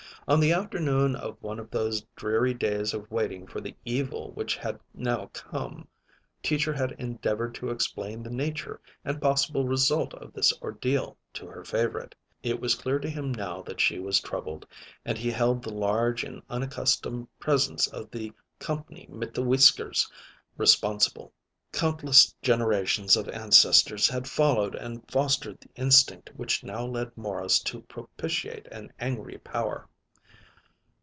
[0.27, 4.55] On the afternoon of one of those dreary days of waiting for the evil which
[4.55, 5.89] had now come,
[6.41, 11.65] Teacher had endeavored to explain the nature and possible result of this ordeal to her
[11.65, 12.15] favorite.
[12.43, 14.65] It was clear to him now that she was troubled,
[15.03, 20.09] and he held the large and unaccustomed presence of the "comp'ny mit whiskers"
[20.55, 21.33] responsible.
[21.73, 27.81] Countless generations of ancestors had followed and fostered the instinct which now led Morris to
[27.81, 29.89] propitiate an angry power.